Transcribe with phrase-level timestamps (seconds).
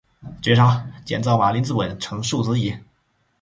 [0.41, 2.73] 绝杀，减灶马陵自刎，成竖子矣